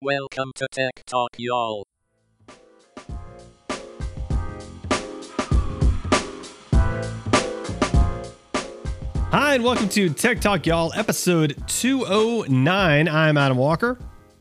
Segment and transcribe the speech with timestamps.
[0.00, 1.84] Welcome to Tech Talk, y'all.
[9.32, 13.08] Hi, and welcome to Tech Talk, y'all, episode 209.
[13.08, 13.98] I'm Adam Walker.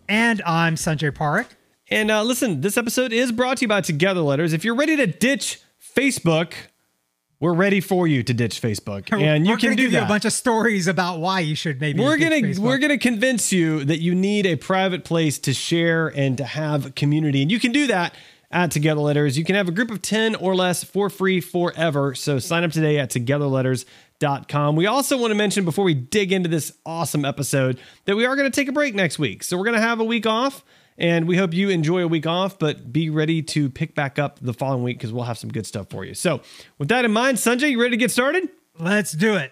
[0.07, 1.47] And I'm Sanjay Parekh.
[1.89, 4.53] And uh, listen, this episode is brought to you by Together Letters.
[4.53, 6.53] If you're ready to ditch Facebook,
[7.40, 9.99] we're ready for you to ditch Facebook, and you we're can do give that.
[9.99, 11.99] you a bunch of stories about why you should maybe.
[11.99, 12.60] we're gonna Facebook.
[12.60, 16.95] we're gonna convince you that you need a private place to share and to have
[16.95, 18.13] community, and you can do that
[18.49, 19.38] at Together Letters.
[19.38, 22.16] You can have a group of ten or less for free forever.
[22.16, 24.75] So sign up today at TogetherLetters.com.
[24.75, 28.35] We also want to mention before we dig into this awesome episode that we are
[28.35, 29.44] going to take a break next week.
[29.44, 30.63] So we're going to have a week off.
[30.97, 34.39] And we hope you enjoy a week off, but be ready to pick back up
[34.41, 36.13] the following week because we'll have some good stuff for you.
[36.13, 36.41] So,
[36.79, 38.49] with that in mind, Sanjay, you ready to get started?
[38.79, 39.52] Let's do it.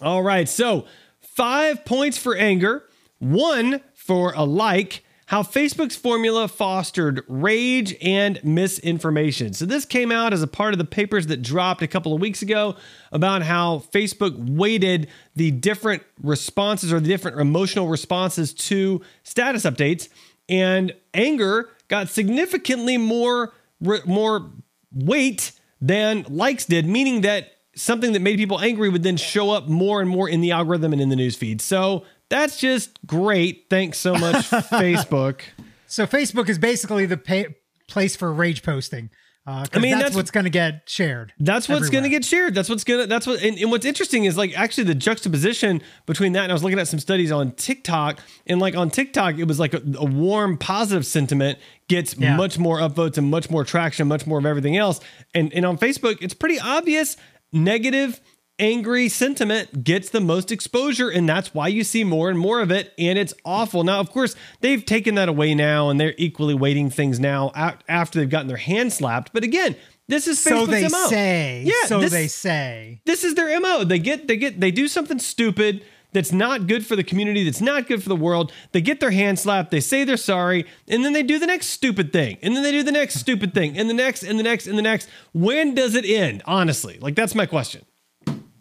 [0.00, 0.48] All right.
[0.48, 0.84] So,
[1.20, 2.84] five points for anger,
[3.18, 9.54] one for a like, how Facebook's formula fostered rage and misinformation.
[9.54, 12.20] So, this came out as a part of the papers that dropped a couple of
[12.20, 12.76] weeks ago
[13.10, 20.10] about how Facebook weighted the different responses or the different emotional responses to status updates.
[20.48, 24.50] And anger got significantly more, more
[24.92, 29.68] weight than likes did, meaning that something that made people angry would then show up
[29.68, 31.60] more and more in the algorithm and in the newsfeed.
[31.60, 33.66] So that's just great.
[33.68, 35.40] Thanks so much, Facebook.
[35.86, 37.54] So Facebook is basically the pay-
[37.88, 39.10] place for rage posting.
[39.46, 41.34] Uh, I mean, that's, that's- what's going to get shared.
[41.38, 42.54] That's what's going to get shared.
[42.54, 45.82] That's what's going to, that's what, and, and what's interesting is like actually the juxtaposition
[46.06, 46.44] between that.
[46.44, 49.60] And I was looking at some studies on TikTok, and like on TikTok, it was
[49.60, 52.36] like a, a warm, positive sentiment gets Yeah.
[52.36, 55.00] much more upvotes and much more traction, much more of everything else.
[55.34, 57.18] And, and on Facebook, it's pretty obvious
[57.52, 58.20] negative,
[58.58, 61.08] angry sentiment gets the most exposure.
[61.08, 62.92] And that's why you see more and more of it.
[62.98, 63.84] And it's awful.
[63.84, 67.50] Now, of course, they've taken that away now, and they're equally weighting things now
[67.88, 69.32] after they've gotten their hand slapped.
[69.32, 69.76] But again,
[70.08, 71.06] this is So they MO.
[71.08, 71.62] say.
[71.66, 73.00] Yeah, So this- they say.
[73.06, 75.82] this is their mo they get they get they do something stupid
[76.12, 79.10] that's not good for the community that's not good for the world they get their
[79.12, 82.54] hand slapped they say they're sorry and then they do the next stupid thing and
[82.54, 84.82] then they do the next stupid thing and the next and the next and the
[84.82, 87.82] next when does it end honestly like that's my question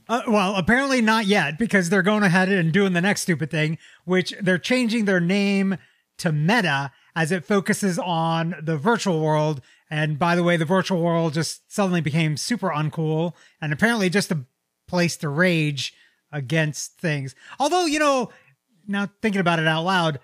[0.09, 3.77] Uh, well, apparently not yet because they're going ahead and doing the next stupid thing,
[4.05, 5.77] which they're changing their name
[6.17, 9.61] to Meta as it focuses on the virtual world.
[9.89, 14.31] And by the way, the virtual world just suddenly became super uncool and apparently just
[14.31, 14.45] a
[14.87, 15.93] place to rage
[16.31, 17.35] against things.
[17.59, 18.29] Although, you know,
[18.87, 20.19] now thinking about it out loud,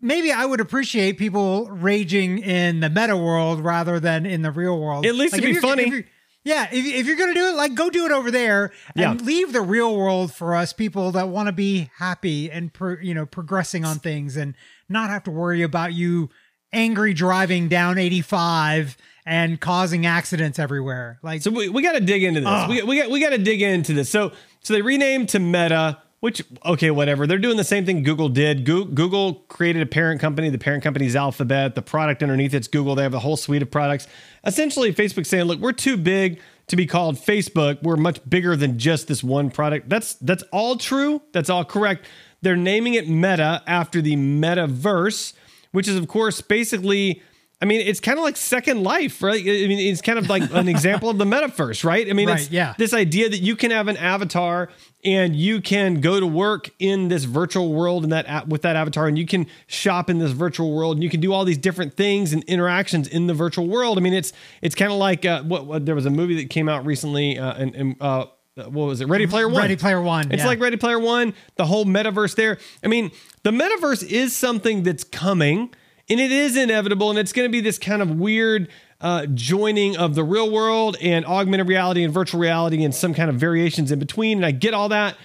[0.00, 4.78] maybe I would appreciate people raging in the meta world rather than in the real
[4.80, 5.04] world.
[5.04, 6.04] At least it'd if be funny.
[6.44, 9.24] Yeah, if, if you're gonna do it, like go do it over there and Yeah.
[9.26, 13.14] leave the real world for us people that want to be happy and pro, you
[13.14, 14.54] know progressing on things and
[14.88, 16.28] not have to worry about you
[16.72, 18.96] angry driving down 85
[19.26, 21.18] and causing accidents everywhere.
[21.22, 23.38] Like so we, we got to dig into this we, we got we got to
[23.38, 27.26] dig into this so so they renamed to meta which okay whatever.
[27.26, 28.64] They're doing the same thing google did.
[28.64, 30.48] Goo- google created a parent company.
[30.48, 31.74] The parent company's alphabet.
[31.74, 32.94] The product underneath it's google.
[32.94, 34.08] They have a whole suite of products.
[34.46, 37.82] Essentially facebook saying look we're too big to be called facebook.
[37.82, 39.90] We're much bigger than just this one product.
[39.90, 41.20] That's that's all true.
[41.32, 42.06] That's all correct.
[42.40, 45.34] They're naming it meta after the metaverse
[45.72, 47.20] which is of course basically
[47.62, 49.40] I mean, it's kind of like Second Life, right?
[49.40, 52.08] I mean, it's kind of like an example of the metaverse, right?
[52.08, 52.74] I mean, Right, it's yeah.
[52.76, 54.68] this idea that you can have an avatar
[55.04, 59.06] and you can go to work in this virtual world and that with that avatar,
[59.06, 61.94] and you can shop in this virtual world, and you can do all these different
[61.94, 63.98] things and interactions in the virtual world.
[63.98, 66.50] I mean, it's it's kind of like uh, what, what there was a movie that
[66.50, 68.26] came out recently, uh, and, and uh,
[68.56, 69.08] what was it?
[69.08, 69.62] Ready Player One.
[69.62, 70.46] Ready Player One, It's yeah.
[70.48, 72.58] like Ready Player One, the whole metaverse there.
[72.82, 73.10] I mean,
[73.42, 75.74] the metaverse is something that's coming
[76.08, 78.68] and it is inevitable and it's going to be this kind of weird
[79.00, 83.30] uh, joining of the real world and augmented reality and virtual reality and some kind
[83.30, 84.38] of variations in between.
[84.38, 85.16] And I get all that.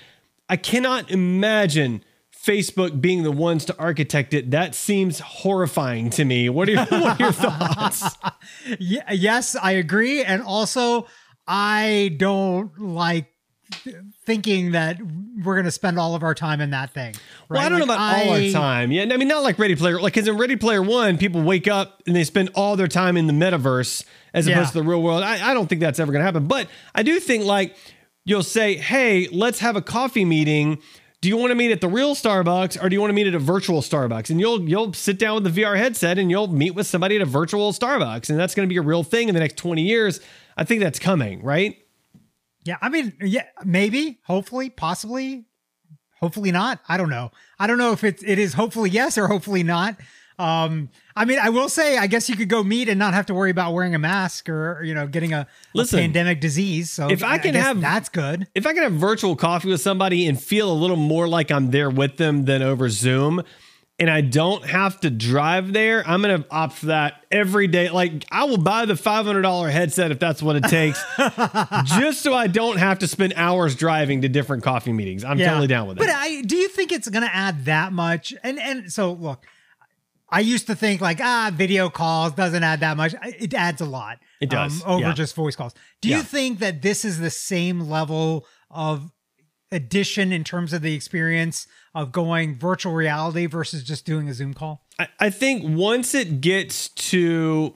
[0.49, 2.03] I cannot imagine
[2.45, 4.51] Facebook being the ones to architect it.
[4.51, 6.49] That seems horrifying to me.
[6.49, 8.17] What are your, what are your thoughts?
[8.79, 10.23] Yes, I agree.
[10.23, 11.07] And also,
[11.47, 13.31] I don't like
[14.25, 14.99] thinking that
[15.43, 17.15] we're going to spend all of our time in that thing.
[17.49, 17.59] Well.
[17.61, 18.91] I don't know Like, about all our time.
[18.91, 19.99] Yeah, I mean, not like Ready Player.
[20.01, 23.17] Like, because in Ready Player One, people wake up and they spend all their time
[23.17, 24.55] in the metaverse as Yeah.
[24.55, 25.23] opposed to the real world.
[25.23, 26.47] I, I don't think that's ever going to happen.
[26.47, 27.75] But I do think like
[28.25, 30.79] you'll say, "Hey, let's have a coffee meeting."
[31.21, 33.27] Do you want to meet at the real Starbucks or do you want to meet
[33.27, 34.29] at a virtual Starbucks?
[34.29, 37.21] And you'll you'll sit down with the VR headset and you'll meet with somebody at
[37.21, 39.81] a virtual Starbucks, and that's going to be a real thing in the next twenty
[39.81, 40.21] years.
[40.55, 41.77] I think that's coming, right?
[42.69, 45.45] Yeah, I mean, yeah, maybe, hopefully, possibly,
[46.19, 46.79] hopefully not.
[46.87, 47.31] I don't know.
[47.57, 49.95] I don't know if it's it is hopefully yes or hopefully not.
[50.37, 53.25] Um, I mean, I will say, I guess you could go meet and not have
[53.25, 56.91] to worry about wearing a mask or you know getting a, a pandemic disease.
[56.91, 58.47] So if I can guess have- that's good.
[58.53, 61.71] if I can have virtual coffee with somebody and feel a little more like I'm
[61.71, 63.41] there with them than over Zoom,
[63.99, 67.89] and I don't have to drive there, I'm gonna opt for that every day.
[67.89, 71.03] Like I will buy the $500 headset if that's what it takes,
[71.99, 75.23] just so I don't have to spend hours driving to different coffee meetings.
[75.23, 75.99] I'm totally down with it.
[75.99, 78.33] But I do you think it's going to add that much?
[78.41, 79.45] And and so look,
[80.29, 83.13] I used to think like ah, video calls doesn't add that much.
[83.23, 84.19] It adds a lot.
[84.39, 85.13] It does, um, over yeah.
[85.13, 85.73] just voice calls.
[86.01, 89.11] Do you think that this is the same level of
[89.71, 94.53] addition in terms of the experience of going virtual reality versus just doing a Zoom
[94.53, 94.85] call?
[94.97, 97.75] I, I think once it gets to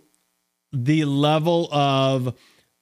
[0.71, 2.35] the level of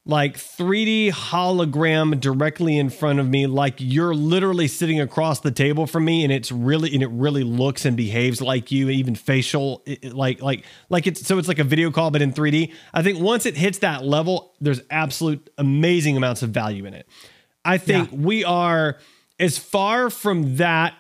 [0.04, 5.86] like 3D hologram directly in front of me, like you're literally sitting across the table
[5.86, 9.84] from me, and it's really and it really looks and behaves like you, even facial,
[10.04, 12.74] like like like it's so it's like a video call but in 3D.
[12.94, 17.08] I think once it hits that level, there's absolute amazing amounts of value in it.
[17.64, 18.18] I think Yeah.
[18.18, 18.98] we are
[19.40, 20.96] as far from that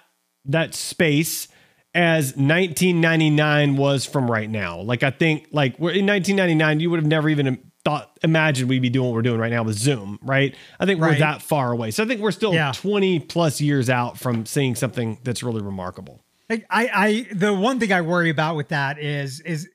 [0.45, 1.47] that space
[1.93, 4.79] as 1999 was from right now.
[4.81, 8.81] Like I think like we're in 1999 you would have never even thought imagined we'd
[8.81, 10.55] be doing what we're doing right now with Zoom, right?
[10.79, 11.91] I think we're that far away.
[11.91, 12.71] So I think we're still Yeah.
[12.75, 16.23] 20 plus years out from seeing something that's really remarkable.
[16.49, 19.69] I, I the one thing I worry about with that is is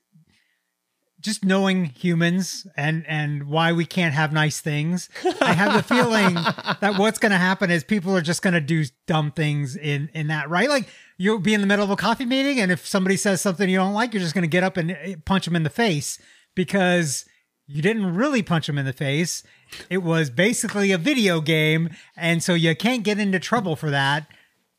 [1.19, 5.09] just knowing humans and and why we can't have nice things.
[5.41, 6.33] I have the feeling
[6.81, 10.09] that what's going to happen is people are just going to do dumb things in
[10.13, 10.69] in that right.
[10.69, 10.87] Like
[11.17, 13.77] you'll be in the middle of a coffee meeting, and if somebody says something you
[13.77, 16.19] don't like, you're just going to get up and eh, punch them in the face
[16.55, 17.25] because
[17.65, 19.43] you didn't really punch them in the face.
[19.89, 24.27] It was basically a video game, and so you can't get into trouble for that.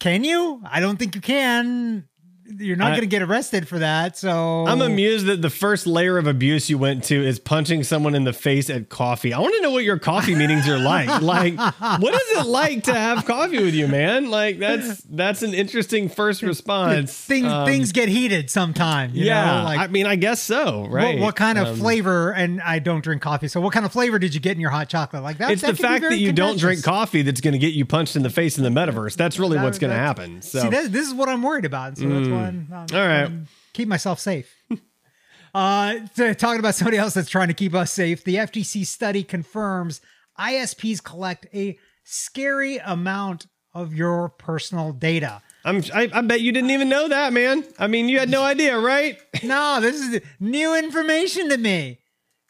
[0.01, 0.63] Can you?
[0.71, 2.09] I don't think you can.
[2.57, 4.17] You're not going to get arrested for that.
[4.17, 8.15] So I'm amused that the first layer of abuse you went to is punching someone
[8.15, 9.33] in the face at coffee.
[9.35, 11.09] I want to know what your coffee meetings are like.
[11.29, 11.57] Like,
[12.01, 14.31] what is it like to have coffee with you, man?
[14.31, 17.13] Like, that's that's an interesting first response.
[17.13, 19.11] Things Um, things get heated sometime.
[19.15, 21.19] yeah, know, like I mean, I guess so, right?
[21.19, 22.33] what kind of Um, flavor?
[22.33, 24.71] And I don't drink coffee, so what kind of flavor did you get in your
[24.71, 25.23] hot chocolate?
[25.23, 25.51] Like that.
[25.51, 28.17] It's that the fact that you don't drink coffee that's going to get you punched
[28.17, 29.17] in the face in the metaverse.
[29.17, 30.41] That's really That- what's going to happen.
[30.43, 31.99] So, See, that, this is what I'm worried about.
[31.99, 32.73] So that's why I'm, mm.
[32.73, 33.47] I'm- um, All right.
[33.73, 34.55] Keep myself safe.
[35.55, 39.23] uh, to- talking about somebody else that's trying to keep us safe, the FTC study
[39.23, 40.01] confirms
[40.39, 45.43] ISPs collect a scary amount of your personal data.
[45.65, 47.65] I'm, I, I bet you didn't even know that, man.
[47.79, 49.19] I mean, you had no idea, right?
[49.45, 52.01] No, this is new information to me.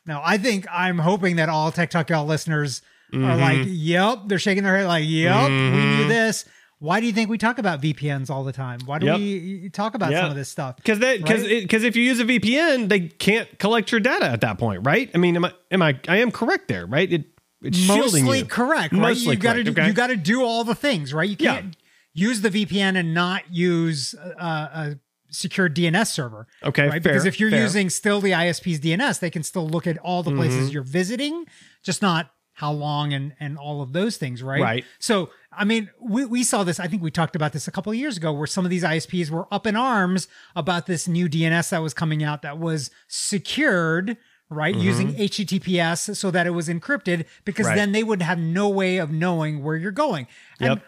[0.07, 2.81] No, I think I'm hoping that all Tech Talk Y'all listeners
[3.13, 3.41] are mm-hmm.
[3.41, 6.09] like, yep, they're shaking their head like, yep, we knew mm-hmm.
[6.09, 6.47] this.
[6.81, 8.79] Why do you think we talk about VPNs all the time?
[8.87, 9.19] Why do Yep.
[9.19, 10.21] we talk about Yeah.
[10.23, 10.77] some of this stuff?
[10.77, 11.63] Because that because Right?
[11.63, 15.11] because if you use a VPN, they can't collect your data at that point, right?
[15.15, 17.13] I mean, am I am I I am correct there, right?
[17.13, 17.25] It
[17.63, 19.01] it's shielding Mostly correct, right?
[19.03, 19.87] Mostly you got to correct, okay.
[19.89, 21.29] you got to do all the things, right?
[21.29, 21.77] You can't
[22.15, 24.99] use the VPN and not use a, a
[25.31, 26.47] secure DNS server.
[26.63, 27.03] Okay, right?
[27.03, 27.61] fair, because if you're fair.
[27.61, 30.39] using still the ISP's DNS, they can still look at all the Mm-hmm.
[30.39, 31.47] places you're visiting,
[31.83, 34.61] just not how long and and all of those things, right?
[34.63, 34.85] Right.
[35.01, 36.79] So, I mean, we, we saw this.
[36.81, 38.85] I think we talked about this a couple of years ago, where some of these
[38.85, 42.91] ISPs were up in arms about this new DNS that was coming out that was
[43.09, 44.17] secured,
[44.51, 47.71] right, using HTTPS so that it was encrypted, because Mm-hmm.
[47.71, 47.77] Right.
[47.77, 50.27] then they would have no way of knowing where you're going.
[50.61, 50.81] And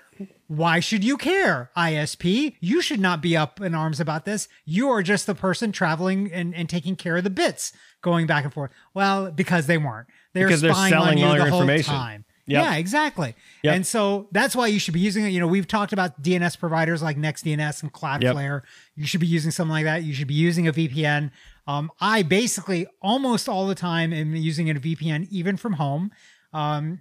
[0.49, 2.57] why should you care, ISP?
[2.61, 4.49] You should not be up in arms about this.
[4.65, 7.73] You are just the person traveling and, and taking care of the bits
[8.03, 8.71] going back and forth.
[8.95, 10.09] Well, because they weren't.
[10.35, 11.95] They're Because they're spying on selling you all the your whole information.
[11.95, 12.25] time.
[12.51, 12.65] Yep.
[12.65, 13.35] Yeah, exactly.
[13.63, 13.75] Yep.
[13.77, 15.29] And so that's why you should be using it.
[15.29, 18.63] You know, we've talked about DNS providers like NextDNS and Cloudflare.
[18.97, 20.03] You should be using something like that.
[20.03, 21.31] You should be using a VPN.
[21.67, 26.11] Um, I basically almost all the time am using a VPN, even from home,
[26.53, 27.01] um,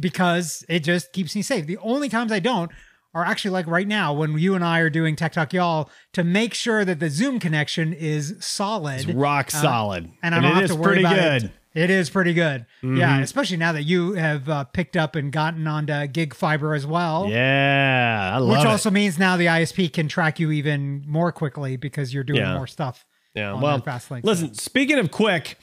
[0.00, 1.66] because it just keeps me safe.
[1.66, 2.70] The only times I don't
[3.14, 6.22] are actually like right now when you and I are doing Tech Talk Y'all to
[6.24, 10.50] make sure that the Zoom connection is solid It's rock Uh, solid, and I don't
[10.52, 11.44] it have to worry pretty about good.
[11.44, 11.50] it.
[11.76, 12.62] It is pretty good.
[12.82, 12.96] Mm-hmm.
[12.96, 16.86] Yeah, especially now that you have uh, picked up and gotten onto Gig Fiber as
[16.86, 17.28] well.
[17.28, 18.66] Yeah, I love Which it.
[18.66, 22.54] also means now the ISP can track you even more quickly because you're doing Yeah.
[22.54, 23.04] more stuff.
[23.34, 23.82] Yeah, on well,
[24.22, 25.58] listen, speaking of quick,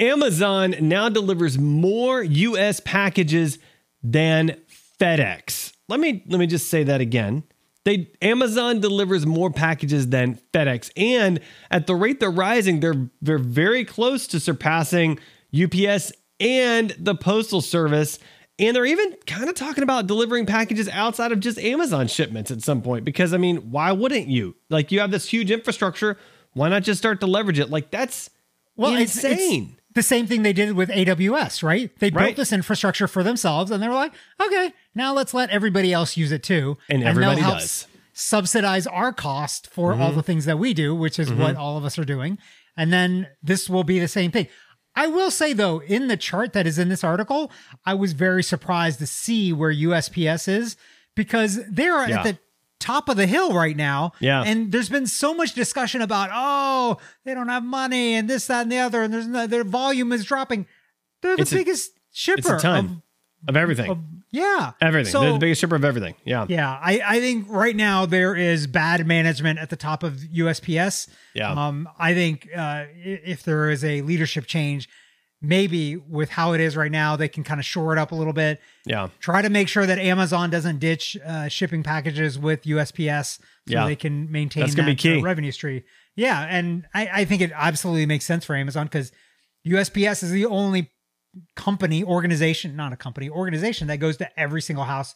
[0.00, 3.58] Amazon now delivers more US packages
[4.02, 4.56] than
[5.00, 5.72] FedEx.
[5.88, 7.42] Let me let me just say that again.
[7.84, 13.38] They Amazon delivers more packages than FedEx and at the rate they're rising, they're they're
[13.38, 15.18] very close to surpassing
[15.54, 18.18] UPS and the postal service.
[18.60, 22.60] And they're even kind of talking about delivering packages outside of just Amazon shipments at
[22.62, 24.56] some point because I mean, why wouldn't you?
[24.68, 26.16] Like you have this huge infrastructure
[26.54, 27.70] Why not just start to leverage it?
[27.70, 28.30] Like that's
[28.76, 29.76] Well, it's- it's insane.
[29.94, 31.90] the same thing they did with AWS, right?
[32.00, 34.12] They built this infrastructure for themselves and they were like,
[34.44, 36.78] okay, now let's let everybody else use it too.
[36.88, 37.86] And they'll everybody does.
[38.12, 40.16] Subsidize our cost for all Mm-hmm.
[40.16, 42.38] the things that we do, which is what all of us are doing.
[42.76, 44.48] And then this will be the same thing.
[44.98, 47.50] I will say though, in the chart that is in this article,
[47.86, 50.76] I was very surprised to see where USPS is
[51.14, 52.18] because they're Yeah.
[52.18, 52.38] at the
[52.80, 54.12] top of the hill right now.
[54.20, 54.42] Yeah.
[54.44, 58.62] And there's been so much discussion about, oh, they don't have money and this, that,
[58.62, 60.66] and the other, and there's no, their volume is dropping.
[61.22, 62.56] They're the It's biggest shipper.
[62.56, 63.02] A ton
[63.48, 63.90] of, everything.
[63.90, 64.72] Of, of- yeah.
[64.80, 65.12] everything.
[65.12, 66.14] So, They're the biggest shipper of everything.
[66.24, 66.46] Yeah.
[66.48, 71.08] yeah, I, I think right now there is bad management at the top of USPS.
[71.34, 71.50] Yeah.
[71.52, 74.88] Um, I think uh, if there is a leadership change,
[75.40, 78.14] maybe with how it is right now, they can kind of shore it up a
[78.14, 78.60] little bit.
[78.84, 79.08] Yeah.
[79.20, 83.86] Try to make sure that Amazon doesn't ditch uh, shipping packages with USPS so Yeah.
[83.86, 85.22] they can maintain That's gonna be that, uh, key.
[85.22, 85.82] revenue stream.
[86.16, 89.12] Yeah, and I, I think it absolutely makes sense for Amazon because
[89.64, 90.90] USPS is the only
[91.56, 95.14] company organization, not a company organization that goes to every single house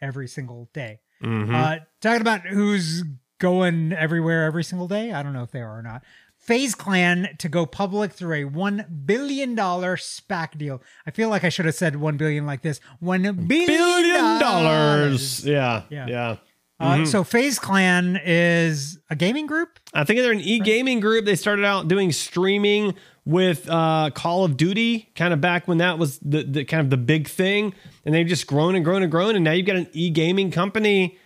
[0.00, 1.00] every single day.
[1.22, 1.54] Mm-hmm.
[1.54, 3.02] Uh, talking about who's
[3.38, 6.02] going everywhere every single day, I don't know if they are or not.
[6.38, 10.82] Faze Clan to go public through a one billion dollar SPAC deal.
[11.06, 12.80] I feel like I should have said one billion like this.
[13.00, 15.44] One billion, Billion dollars.
[15.46, 15.84] Yeah.
[15.88, 16.06] Yeah.
[16.06, 16.36] Yeah.
[16.80, 19.78] Uh, So Faze Clan is a gaming group.
[19.92, 21.24] I think they're an e-gaming group.
[21.24, 25.98] They started out doing streaming with uh, Call of Duty, kind of back when that
[25.98, 29.10] was the, the kind of the big thing, and they've just grown and grown and
[29.10, 31.16] grown, and now you've got an e-gaming company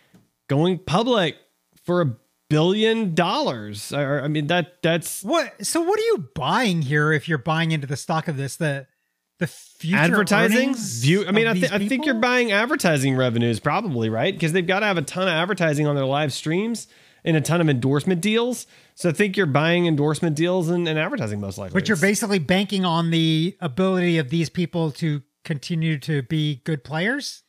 [0.48, 1.36] going public
[1.82, 2.16] for a
[2.48, 3.92] billion dollars.
[3.92, 5.66] I, I mean that that's What?
[5.66, 7.12] So what are you buying here?
[7.12, 8.86] If you're buying into the stock of this, the
[9.38, 11.26] the future advertising view.
[11.26, 14.80] I mean, I, th- I think you're buying advertising revenues probably right because they've got
[14.80, 16.88] to have a ton of advertising on their live streams
[17.24, 18.66] and a ton of endorsement deals.
[18.94, 21.74] So I think you're buying endorsement deals and, and advertising most likely.
[21.74, 26.82] But you're basically banking on the ability of these people to continue to be good
[26.82, 27.42] players.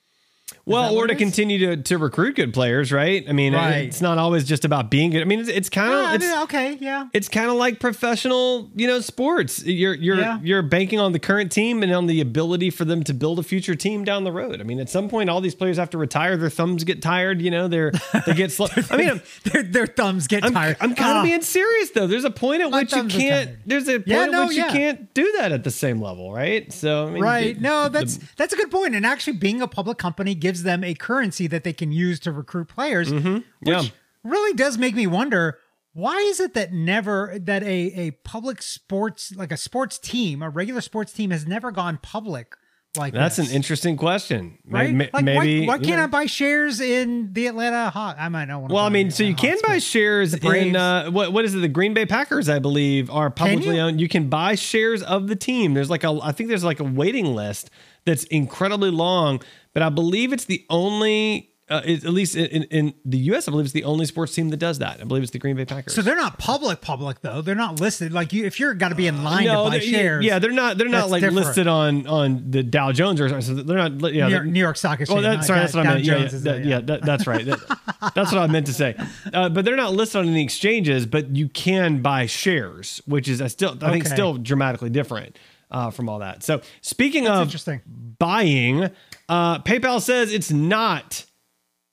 [0.65, 3.25] Well, or to continue to, to recruit good players, right?
[3.27, 3.85] I mean, Right.
[3.87, 5.21] it's not always just about being good.
[5.21, 7.07] I mean, it's, it's kind Yeah, of I mean, okay, yeah.
[7.13, 9.63] it's kind of like professional, you know, sports.
[9.65, 10.39] You're you're Yeah.
[10.43, 13.43] you're banking on the current team and on the ability for them to build a
[13.43, 14.59] future team down the road.
[14.61, 16.37] I mean, at some point, all these players have to retire.
[16.37, 17.41] Their thumbs get tired.
[17.41, 17.91] You know, they're
[18.25, 18.67] they get slow.
[18.89, 20.77] I mean, their, their thumbs get I'm, tired.
[20.81, 22.07] I'm kind of Ah, being serious though.
[22.07, 23.51] There's a point at which you can't.
[23.65, 24.65] There's a point Yeah, at no, which yeah.
[24.67, 26.71] you can't do that at the same level, right?
[26.71, 27.55] So I mean, right.
[27.55, 28.95] the- No, the- that's that's a good point.
[28.95, 32.31] And actually, being a public company gives them a currency that they can use to
[32.31, 33.11] recruit players.
[33.11, 33.39] Mm-hmm.
[33.63, 33.81] yeah.
[33.81, 33.93] which
[34.23, 35.57] really does make me wonder
[35.93, 40.49] why is it that never that a a public sports like a sports team a
[40.49, 42.55] regular sports team has never gone public
[42.97, 43.49] like That's this?
[43.49, 45.61] an interesting question, right ma- like maybe.
[45.67, 46.03] why, why can't know.
[46.03, 49.11] I buy shares in the Atlanta Hawk I might not want to Well, I mean,
[49.11, 51.59] so you can buy shares in uh, what what is it?
[51.59, 53.81] The Green Bay Packers, I believe, are publicly you?
[53.81, 54.01] owned.
[54.01, 55.75] You can buy shares of the team.
[55.75, 57.69] There's like a, I think there's like a waiting list
[58.05, 59.41] that's incredibly long,
[59.73, 63.65] but I believe it's the only, uh, at least in, in, the U.S., I believe
[63.65, 64.99] it's the only sports team that does that.
[65.01, 65.93] I believe it's the Green Bay Packers.
[65.93, 68.95] so they're not public public though they're not listed like you if you're got to
[68.95, 70.77] be in line to buy shares yeah, they're not.
[70.77, 71.45] They're not like different.
[71.45, 74.13] listed on on the Dow Jones or so they're not.
[74.13, 76.05] Yeah, New, York, New York Stock Exchange Oh, that, sorry, that's what I Dow meant.
[76.05, 77.45] Yeah, yeah, that- yeah, that- that's right.
[77.45, 78.95] That- that's what I meant to say.
[79.33, 83.41] Uh, but they're not listed on any exchanges, but you can buy shares, which is
[83.41, 84.13] a still, I think, Okay.
[84.13, 85.37] still dramatically different
[85.71, 86.43] uh, from all that.
[86.43, 87.81] So, speaking That's of interesting.
[88.19, 88.89] buying,
[89.27, 91.25] uh, PayPal says it's not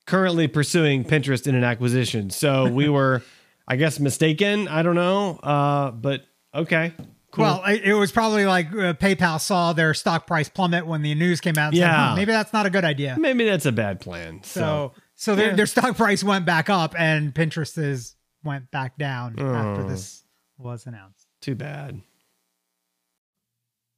[0.06, 2.30] currently pursuing Pinterest in an acquisition.
[2.30, 3.22] So we were,
[3.68, 4.68] I guess, mistaken.
[4.68, 6.22] I don't know, uh, but
[6.54, 6.92] okay.
[7.32, 7.42] Cool.
[7.44, 11.40] Well, it was probably like uh, PayPal saw their stock price plummet when the news
[11.40, 11.68] came out.
[11.68, 12.10] And said, Yeah.
[12.10, 13.16] "Hmm, maybe that's not a good idea.
[13.18, 14.40] maybe that's a bad plan.
[14.42, 15.54] So, So, so their, Yeah.
[15.56, 19.88] their stock price went back up, and Pinterest's went back down after Oh.
[19.88, 20.22] this
[20.56, 21.26] was announced.
[21.42, 22.00] Too bad.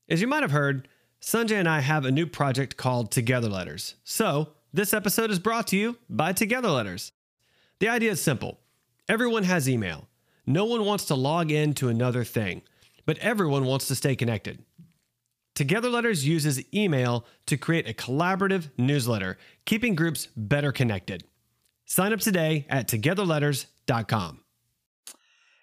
[0.08, 0.88] As you might have heard,
[1.22, 3.94] Sanjay and I have a new project called Together Letters.
[4.04, 7.10] So, this episode is brought to you by Together Letters.
[7.80, 8.60] The idea is simple
[9.08, 10.06] everyone has email.
[10.46, 12.62] No one wants to log in to another thing,
[13.04, 14.62] but everyone wants to stay connected.
[15.56, 21.24] Together Letters uses email to create a collaborative newsletter, keeping groups better connected.
[21.84, 24.44] Sign up today at togetherletters.com.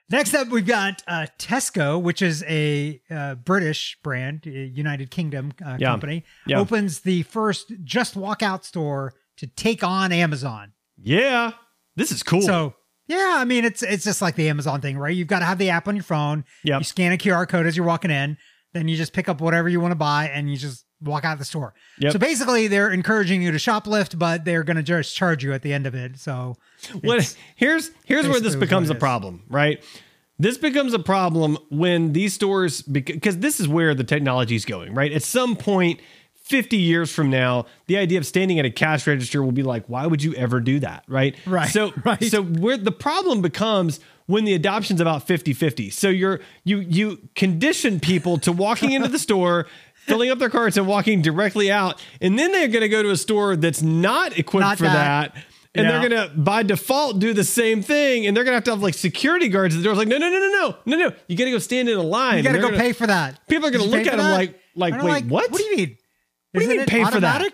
[0.09, 5.53] Next up, we've got uh, Tesco, which is a uh, British brand, uh, United Kingdom
[5.65, 5.89] uh, Yeah.
[5.89, 6.59] company, Yeah.
[6.59, 10.73] opens the first Just Walkout store to take on Amazon.
[11.01, 11.53] Yeah,
[11.95, 12.41] this is cool.
[12.43, 12.75] So
[13.07, 15.15] yeah, I mean it's it's just like the Amazon thing, right?
[15.15, 16.45] You've got to have the app on your phone.
[16.63, 16.79] Yep.
[16.81, 18.37] You scan a QR code as you're walking in,
[18.73, 21.33] then you just pick up whatever you want to buy and you just walk out
[21.33, 21.73] of the store.
[21.99, 22.13] Yep.
[22.13, 25.61] So basically, they're encouraging you to shoplift, but they're going to just charge you at
[25.61, 26.17] the end of it.
[26.17, 26.55] So
[26.89, 29.83] what it's- here's here's where this becomes a problem, right?
[30.37, 34.93] This becomes a problem when these stores, because this is where the technology is going,
[34.93, 35.13] right?
[35.13, 36.01] At some point,
[36.43, 39.85] 50 years from now, the idea of standing at a cash register will be like,
[39.87, 41.05] why would you ever do that?
[41.07, 41.35] Right.
[41.45, 42.21] Right, So, right.
[42.23, 45.89] so where the problem becomes when the adoption's about 50 50.
[45.89, 50.75] So you're, you, you condition people to walking into the store, filling up their carts
[50.75, 52.01] and walking directly out.
[52.19, 55.33] And then they're going to go to a store that's not equipped Not for that.
[55.33, 55.43] that.
[55.75, 55.99] And Yeah.
[55.99, 58.93] they're gonna by default do the same thing, and they're gonna have to have like
[58.93, 59.97] security guards at the doors.
[59.97, 61.15] Like, no, no, no, no, no, no, no.
[61.27, 62.37] You gotta go stand in a line.
[62.37, 63.45] You got to go gonna- pay for that.
[63.47, 64.31] People are gonna look at him that?
[64.31, 65.51] like- like, wait, what?
[65.51, 65.97] What do you mean?
[66.51, 67.51] What do you mean pay for that?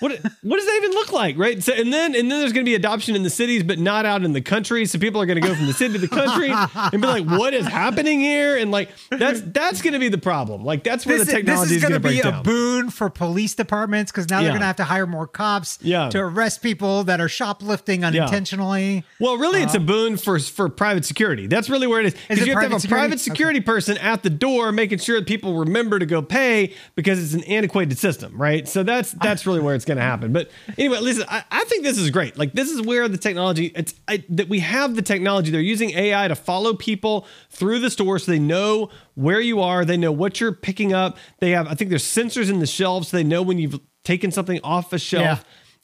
[0.00, 0.12] What
[0.42, 1.62] what does that even look like, right?
[1.62, 4.06] So and then and then there's going to be adoption in the cities, but not
[4.06, 4.86] out in the country.
[4.86, 7.26] So people are going to go from the city to the country and be like,
[7.26, 10.64] "What is happening here?" And like that's that's going to be the problem.
[10.64, 12.90] Like that's where This, the is- technology this is is going to be a boon
[12.90, 16.08] for police departments because now they're going to have to hire more cops Yeah.
[16.10, 19.04] to arrest people that are shoplifting unintentionally.
[19.20, 21.46] Well, really, it's a um, boon for for private security.
[21.46, 22.14] That's really where it is.
[22.28, 23.00] Because you have to have a security?
[23.08, 27.22] private security person at the door, making sure that people remember to go pay because
[27.22, 28.66] it's an antiquated system, right?
[28.68, 30.32] So that's that's really where it's going to happen.
[30.32, 32.38] But anyway, listen, I, I think this is great.
[32.38, 33.66] Like this is where the technology.
[33.74, 35.50] It's I, that we have the technology.
[35.50, 39.84] They're using AI to follow people through the store, so they know where you are.
[39.84, 41.18] They know what you're picking up.
[41.40, 41.66] They have.
[41.68, 43.08] I think there's sensors in the shelves.
[43.08, 45.22] So they know when you've taken something off a shelf.
[45.24, 45.38] Yeah.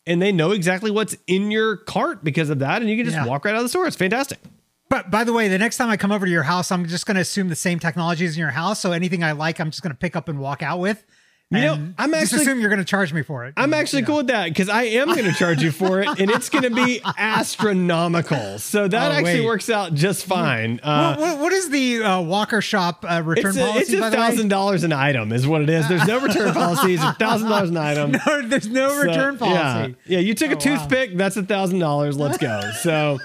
[0.06, 3.16] And they know exactly what's in your cart because of that, and you can just
[3.16, 3.26] Yeah.
[3.26, 3.86] walk right out of the store.
[3.86, 4.38] It's fantastic.
[4.88, 7.06] But by the way, the next time I come over to your house, I'm just
[7.06, 8.80] going to assume the same technology is in your house.
[8.80, 11.04] So anything I like, I'm just going to pick up and walk out with.
[11.52, 13.54] You know, I'm actually just assume you're going to charge me for it.
[13.56, 16.30] I'm actually cool with that because I am going to charge you for it, and
[16.30, 18.60] it's going to be astronomical.
[18.60, 19.46] So that Oh, actually wait.
[19.46, 20.78] works out just fine.
[20.80, 23.80] Uh, What, what, what is the uh, Walker Shop uh, return it's a, policy?
[23.80, 24.22] it's a by the way?
[24.22, 25.88] thousand dollars an item, is what it is.
[25.88, 26.94] There's no return policy.
[26.94, 28.12] It's a thousand dollars an item.
[28.26, 29.96] No, there's no So, return policy.
[30.06, 30.18] Yeah, yeah.
[30.20, 30.60] You took a Oh, wow.
[30.60, 31.16] toothpick.
[31.16, 32.16] That's a thousand dollars.
[32.16, 32.60] Let's go.
[32.80, 33.18] So.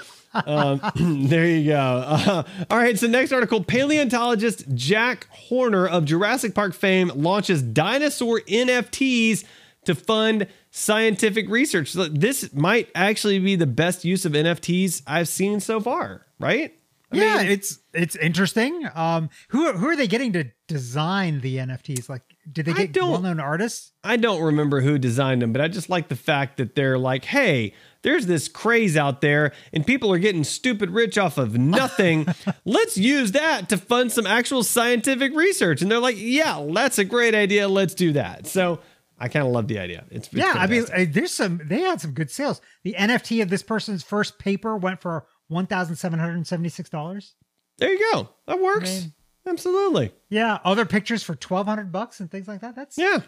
[0.46, 0.80] Um,
[1.28, 1.76] there you go.
[1.76, 2.98] Uh, all right.
[2.98, 9.44] So next article: paleontologist Jack Horner of Jurassic Park fame launches dinosaur NFTs
[9.84, 11.92] to fund scientific research.
[11.92, 16.26] So this might actually be the best use of NFTs I've seen so far.
[16.38, 16.74] Right?
[17.12, 18.88] I yeah, mean- it's it's interesting.
[18.94, 22.08] Um, who who are they getting to design the NFTs?
[22.08, 23.92] Like, did they get well-known artists?
[24.02, 27.24] I don't remember who designed them, but I just like the fact that they're like,
[27.24, 27.74] hey,
[28.06, 32.26] there's this craze out there and people are getting stupid rich off of nothing.
[32.64, 35.82] Let's use that to fund some actual scientific research.
[35.82, 37.66] And they're like, yeah, that's a great idea.
[37.68, 38.46] Let's do that.
[38.46, 38.78] So
[39.18, 40.04] I kind of love the idea.
[40.10, 41.60] It's, it's yeah, I mean, there's some.
[41.64, 42.60] They had some good sales.
[42.84, 47.34] The NFT of this person's first paper went for one thousand seven hundred seventy-six dollars.
[47.78, 48.28] there you go.
[48.46, 49.00] That works.
[49.02, 49.12] mean-
[49.48, 50.12] Absolutely.
[50.28, 52.76] Yeah, other pictures for twelve hundred bucks and things like that.
[52.76, 53.20] That's Yeah.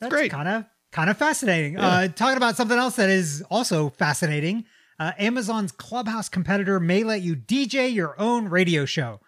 [0.00, 0.30] that's great.
[0.30, 1.76] kind of kind of fascinating.
[1.78, 4.64] Uh, talking about something else that is also fascinating.
[4.98, 9.20] Uh, Amazon's Clubhouse competitor may let you DJ your own radio show.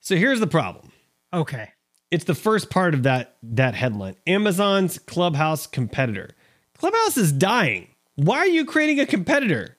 [0.00, 0.92] So here's the problem.
[1.32, 1.70] Okay.
[2.10, 4.16] It's the first part of that that headline.
[4.26, 6.30] Amazon's Clubhouse competitor.
[6.78, 7.88] Clubhouse is dying.
[8.14, 9.76] Why are you creating a competitor?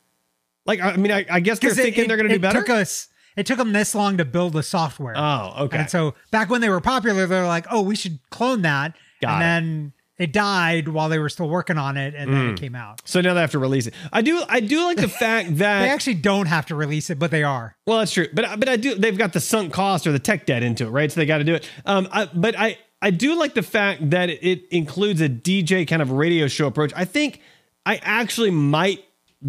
[0.65, 2.59] Like, I mean, I, I guess they're it- thinking it- they're going to do better.
[2.59, 5.15] Took us, it took them this long to build the software.
[5.17, 5.77] oh, okay.
[5.79, 8.95] And so back when they were popular, they were like, "Oh, we should clone that,"
[9.21, 9.43] Got and it.
[9.45, 13.01] then it died while they were still working on it, and then it came out.
[13.05, 13.93] so now they have to release it.
[14.13, 14.43] I do.
[14.47, 17.41] I do like the fact that They actually don't have to release it, but they
[17.43, 17.75] are.
[17.87, 18.93] Well, that's true, but but I do.
[18.95, 21.11] They've got the sunk cost or the tech debt into it, right?
[21.11, 21.67] So they got to do it.
[21.85, 26.01] Um, I, but I I do like the fact that it includes a DJ kind
[26.01, 26.91] of radio show approach.
[26.95, 27.41] I think
[27.85, 29.03] I actually might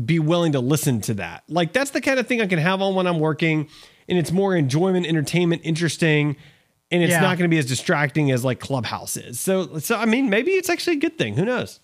[0.07, 1.43] be willing to listen to that.
[1.49, 3.69] Like that's the kind of thing I can have on when I'm working,
[4.09, 6.37] and it's more enjoyment, entertainment, interesting.
[6.93, 7.21] And it's Yeah.
[7.21, 9.39] not going to be as distracting as like Clubhouse is.
[9.39, 11.37] So, so I mean, maybe it's actually a good thing.
[11.37, 11.81] Who knows?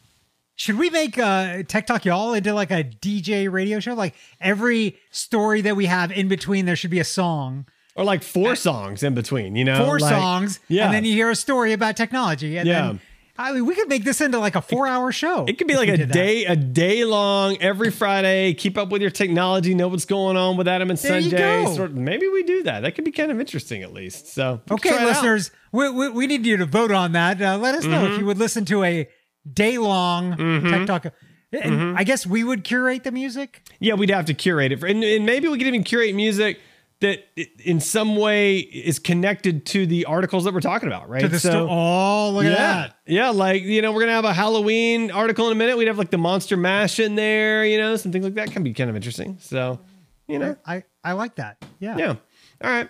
[0.57, 3.95] Should we make uh, Tech Talk Y'all into like a DJ radio show?
[3.95, 8.23] Like every story that we have in between, there should be a song, Or like
[8.23, 11.37] four songs in between, you know, four Like- songs, Yeah, and then you hear a
[11.37, 12.87] story about technology, and Yeah.
[12.87, 13.01] then
[13.39, 15.45] I mean, we could make this into like a four-hour show.
[15.47, 16.13] It could be like a did that.
[16.15, 18.55] day, a day long every Friday.
[18.55, 19.75] Keep up with your technology.
[19.75, 21.65] Know what's going on with Adam and There you Sanjay.
[21.67, 21.75] go.
[21.75, 22.81] Sort maybe we do that.
[22.81, 24.29] That could be kind of interesting, at least.
[24.33, 25.07] So Okay, try it out.
[25.09, 27.41] listeners, we, we, we need you to vote on that.
[27.43, 28.13] Uh, let us know Mm-hmm.
[28.15, 29.09] if you would listen to a
[29.53, 30.37] day long
[30.71, 31.05] Tech Talk.
[31.05, 31.13] And
[31.53, 31.97] Mm-hmm.
[31.97, 33.63] I guess we would curate the music.
[33.81, 36.59] Yeah, we'd have to curate it, for, and, and maybe we could even curate music
[37.01, 37.25] that
[37.63, 41.21] in some way is connected to the articles that we're talking about, right?
[41.21, 42.97] To the sto- oh, look yeah, at that.
[43.07, 45.77] yeah, like you know, we're gonna have a Halloween article in a minute.
[45.77, 48.63] We'd have like the Monster Mash in there, you know, some things like that can
[48.63, 49.37] be kind of interesting.
[49.41, 49.79] So,
[50.27, 51.63] you know, I, I like that.
[51.81, 51.99] Yeah.
[51.99, 52.15] yeah.
[52.63, 52.89] All right.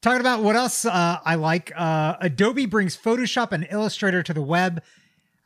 [0.00, 1.72] Talking about what else uh, I like.
[1.76, 4.82] Uh, Adobe brings Photoshop and Illustrator to the web.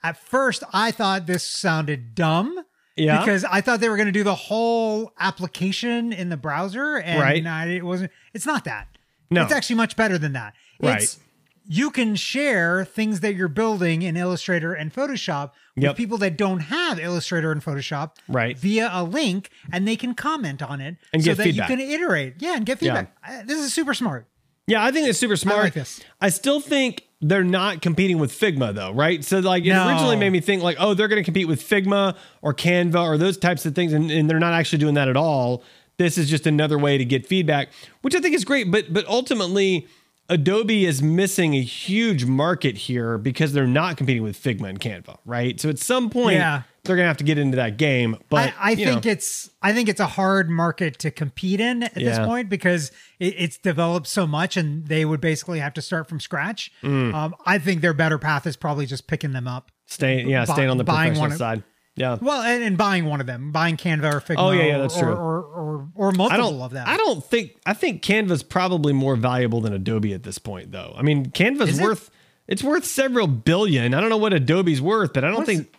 [0.02, 2.64] At first, I thought this sounded dumb
[2.96, 3.18] Yeah.
[3.20, 7.20] Because I thought they were going to do the whole application in the browser, and
[7.20, 7.44] Right.
[7.46, 8.12] I, it wasn't.
[8.32, 8.86] It's not that.
[9.30, 9.42] No.
[9.42, 10.54] It's actually much better than that.
[10.80, 11.02] Right.
[11.02, 11.18] It's,
[11.66, 15.96] you can share things that you're building in Illustrator and Photoshop with Yep.
[15.96, 18.56] people that don't have Illustrator and Photoshop Right.
[18.58, 21.70] via a link, and they can comment on it And so get that feedback.
[21.70, 22.34] you can iterate.
[22.38, 23.16] Yeah, and get feedback.
[23.26, 24.28] Uh, This is super smart.
[24.66, 25.62] Yeah, I think it's super smart.
[25.64, 26.00] like this.
[26.20, 29.22] I still think they're not competing with Figma though, right?
[29.24, 29.88] So like it No.
[29.88, 33.18] originally made me think like, oh, they're going to compete with Figma or Canva or
[33.18, 35.62] those types of things, and, and they're not actually doing that at all.
[35.96, 37.68] This is just another way to get feedback,
[38.02, 38.70] which I think is great.
[38.70, 39.86] But but ultimately,
[40.28, 45.18] Adobe is missing a huge market here because they're not competing with Figma and Canva,
[45.26, 45.60] right?
[45.60, 46.62] So at some point, Yeah.
[46.84, 48.16] They're going to have to get into that game.
[48.28, 51.82] But I, I think know, it's I think it's a hard market to compete in
[51.82, 55.82] at this point because it, it's developed so much and they would basically have to
[55.82, 56.70] start from scratch.
[56.82, 57.14] Mm.
[57.14, 59.70] Um, I think their better path is probably just picking them up.
[59.86, 61.62] staying yeah, bu- staying on the buying professional one of- side.
[61.96, 62.18] Yeah.
[62.20, 64.34] Well, and, and buying one of them, buying Canva or Figma.
[64.38, 65.12] Oh, yeah, yeah, or- that's or, true.
[65.14, 66.60] Or or, or, multiple don't.
[66.62, 66.84] of them.
[66.88, 67.52] I don't think.
[67.66, 70.92] I think Canva's probably more valuable than Adobe at this point, though.
[70.96, 71.84] I mean, Canva's Is it?
[71.84, 72.10] worth.
[72.48, 73.94] It's worth several billion.
[73.94, 75.72] I don't know what Adobe's worth, but I don't What's- think.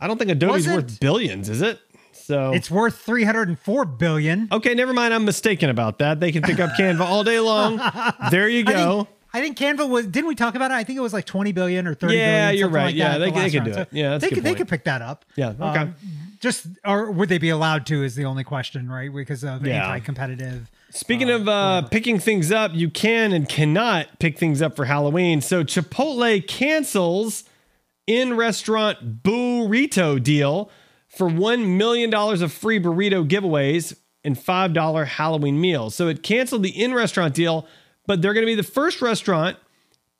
[0.00, 1.00] I don't think Adobe's was worth it?
[1.00, 1.80] billions, is it?
[2.12, 4.48] So It's worth three hundred and four billion.
[4.52, 5.14] okay, never mind.
[5.14, 6.20] I'm mistaken about that.
[6.20, 7.78] They can pick up Canva all day long.
[8.30, 8.96] There you I go.
[9.04, 10.06] think, I think Canva was.
[10.06, 10.74] Didn't we talk about it?
[10.74, 12.86] I think it was like twenty billion or 30 Yeah, you're right.
[12.86, 13.74] Like Yeah, they the could- they could do it.
[13.74, 14.44] So Yeah, that's a they could.
[14.44, 15.24] They could pick that up.
[15.36, 15.80] Yeah, okay.
[15.80, 15.94] Um,
[16.40, 18.02] just or would they be allowed to?
[18.04, 19.12] Is the only question, right?
[19.14, 19.84] Because of Yeah.
[19.86, 20.70] anti-competitive.
[20.90, 25.40] Speaking of uh, picking things up, you can and cannot pick things up for Halloween.
[25.40, 27.44] So Chipotle cancels
[28.08, 30.70] in restaurant burrito deal
[31.08, 35.94] for $1 million of free burrito giveaways and $5 Halloween meals.
[35.94, 37.68] So it canceled the in restaurant deal,
[38.06, 39.58] but they're going to be the first restaurant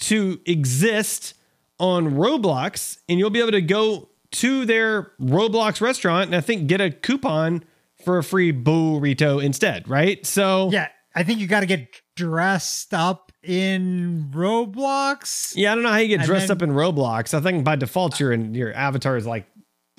[0.01, 1.35] to exist
[1.81, 6.67] on Roblox, and you'll be able to go to their Roblox restaurant and I think
[6.67, 7.65] get a coupon
[8.05, 10.25] for a free burrito instead, right?
[10.27, 15.53] So Yeah, I think you got to get dressed up in Roblox.
[15.57, 17.35] yeah, I don't know how you get dressed then- up in Roblox.
[17.35, 19.47] I think by default your your avatar is like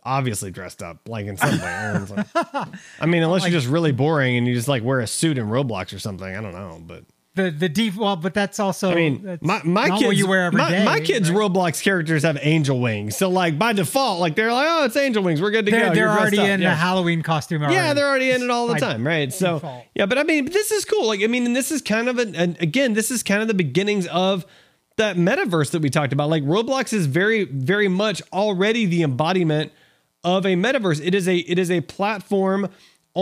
[0.04, 2.06] obviously dressed up, like in some way.
[2.10, 2.28] Like-
[3.00, 5.48] I mean, unless you're just really boring and you just like wear a suit in
[5.48, 6.28] Roblox or something.
[6.36, 7.04] I don't know, but
[7.44, 8.92] The the default, but that's also.
[8.92, 11.50] I mean, my my kids you wear every my, day, my kids' right?
[11.50, 15.24] Roblox characters have angel wings, so like by default, like they're like, oh, it's angel
[15.24, 15.96] wings, we're good to They're, go.
[15.96, 16.72] they're You're already in yeah.
[16.72, 17.62] the Halloween costume.
[17.62, 17.76] Already.
[17.76, 19.32] Yeah, they're already in it all the time, right?
[19.34, 19.86] So default.
[19.96, 21.08] yeah, but I mean, this is cool.
[21.08, 23.48] Like, I mean, and this is kind of an, an again, this is kind of
[23.48, 24.46] the beginnings of
[24.98, 26.30] that metaverse that we talked about.
[26.30, 29.72] Like, Roblox is very, very much already the embodiment
[30.24, 31.06] of a metaverse.
[31.06, 32.70] It is a it is a platform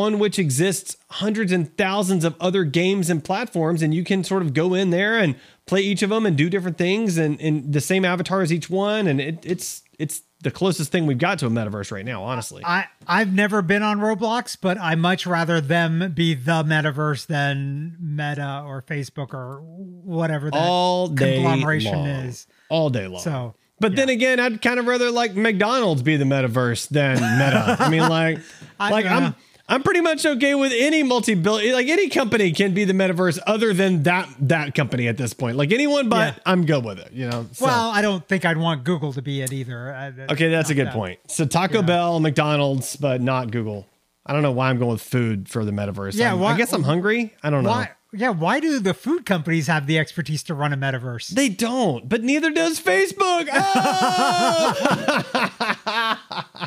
[0.04, 4.42] on which exists hundreds and thousands of other games and platforms, and you can sort
[4.42, 7.74] of go in there and play each of them and do different things, and, and
[7.74, 11.40] the same avatar as each one, and it, it's it's the closest thing we've got
[11.40, 12.62] to a metaverse right now, honestly.
[12.64, 17.98] I I've never been on Roblox, but I much rather them be the metaverse than
[18.00, 22.08] Meta or Facebook or whatever that all day conglomeration long.
[22.08, 22.46] is.
[22.70, 23.22] all day long.
[23.22, 27.78] So, but then again, I'd kind of rather like McDonald's be the metaverse than Meta.
[27.80, 28.38] I mean, like,
[28.80, 29.18] I- like yeah.
[29.18, 29.36] I'm
[29.70, 33.74] I'm pretty much okay with any multi-billion, like any company can be the metaverse other
[33.74, 35.58] than that that company at this point.
[35.58, 36.42] Like anyone, but Yeah.
[36.46, 37.12] I'm good with it.
[37.12, 37.48] You know.
[37.52, 39.94] So- Well, I don't think I'd want Google to be it either.
[39.94, 40.94] Uh, okay, that's a good that.
[40.94, 41.20] point.
[41.28, 43.86] So Taco Bell, McDonald's, but not Google.
[44.26, 46.16] I don't know why I'm going with food for the metaverse.
[46.16, 47.34] Yeah, why- I guess I'm hungry.
[47.44, 47.86] I don't know.
[48.14, 51.28] Yeah, why do the food companies have the expertise to run a metaverse?
[51.28, 53.50] They don't, but neither does Facebook.
[53.54, 54.74] Oh,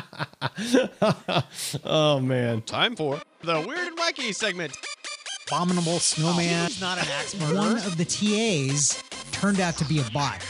[1.83, 2.61] oh man.
[2.61, 4.75] Time for the weird and wacky segment.
[5.47, 6.67] Abominable snowman.
[6.67, 10.41] He's not an axe One of the TAs turned out to be a bot.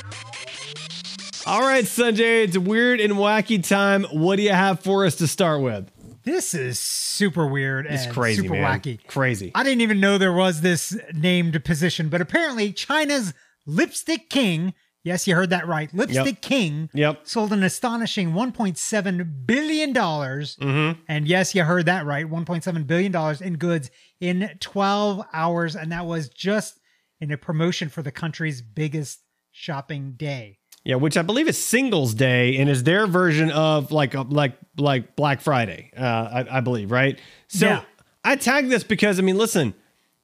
[1.47, 4.03] All right, Sanjay, it's weird and wacky time.
[4.11, 5.89] What do you have for us to start with?
[6.23, 8.79] This is super weird It's and crazy, super man.
[8.79, 9.05] wacky.
[9.07, 9.51] Crazy.
[9.55, 13.33] I didn't even know there was this named position, but apparently China's
[13.65, 16.41] lipstick king, yes, you heard that right, lipstick Yep.
[16.41, 17.21] king, Yep.
[17.23, 20.57] sold an astonishing 1.7 billion dollars.
[20.61, 21.01] Mm-hmm.
[21.07, 25.91] And yes, you heard that right, 1.7 billion dollars in goods in 12 hours, and
[25.91, 26.79] that was just
[27.19, 29.19] in a promotion for the country's biggest
[29.51, 30.57] shopping day.
[30.83, 35.15] Yeah, which I believe is Singles Day and is their version of like like like
[35.15, 35.91] Black Friday.
[35.95, 37.19] Uh, I, I believe, right?
[37.47, 37.83] So Yeah.
[38.23, 39.75] I tagged this because I mean, listen,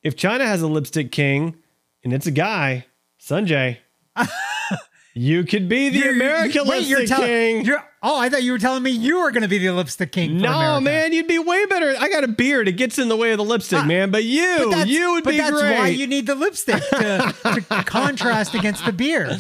[0.01, 1.57] if China has a lipstick king
[2.03, 2.85] and it's a guy,
[3.21, 3.77] Sanjay,
[5.13, 7.65] you could be the You're- American wait, lipstick you're tell- king.
[7.65, 10.11] You're, oh, I thought you were telling me you were going to be the lipstick
[10.11, 10.37] king.
[10.39, 10.81] no, America.
[10.81, 11.95] man, you'd be way better.
[11.99, 14.11] I got a beard; it gets in the way of the lipstick, Ah, man.
[14.11, 15.77] But you, But you would but be that's great.
[15.77, 19.39] why you need the lipstick to, to contrast against the beard.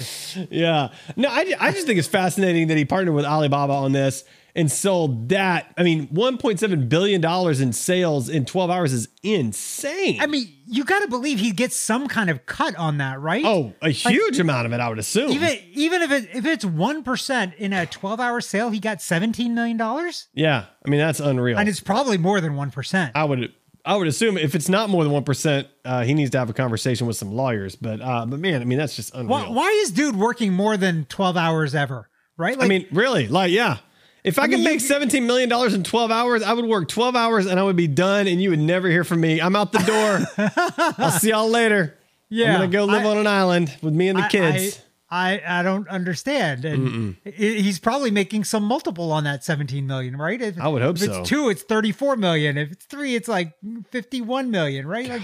[0.49, 0.89] Yeah.
[1.15, 4.23] No, I, I just think it's fascinating that he partnered with Alibaba on this.
[4.57, 5.71] And sold that.
[5.77, 10.19] I mean, 1.7 billion dollars in sales in 12 hours is insane.
[10.19, 13.45] I mean, you got to believe he gets some kind of cut on that, right?
[13.45, 15.31] oh, a huge amount of it, I would assume.
[15.31, 19.01] even even if it if it's one percent in a twelve hour sale, he got
[19.01, 21.57] seventeen million dollars, yeah, I mean that's unreal.
[21.57, 23.11] and it's probably more than one percent.
[23.15, 23.53] I would
[23.85, 26.49] I would assume if it's not more than one percent, uh, he needs to have
[26.49, 27.75] a conversation with some lawyers.
[27.75, 29.29] But uh, but man, I mean that's just unreal.
[29.29, 32.09] Why, why is dude working more than twelve hours ever?
[32.35, 32.57] Right?
[32.57, 33.77] Like, I mean, really, like yeah.
[34.27, 37.15] If I, could mean, make seventeen million dollars in twelve hours, I would work twelve
[37.15, 39.39] hours and I would be done, and you would never hear from me.
[39.41, 40.51] I'm out the door.
[40.97, 41.97] I'll see y'all later.
[42.29, 44.79] Yeah, I'm gonna go live I- on an island with me and the I- kids.
[45.09, 49.87] I, I I don't understand, and i- he's probably making some multiple on that seventeen
[49.87, 50.41] million, right?
[50.41, 52.57] If, I would hope if it's two, it's thirty four million.
[52.57, 53.53] If it's three, it's like
[53.89, 55.07] fifty one million, right?
[55.07, 55.21] Like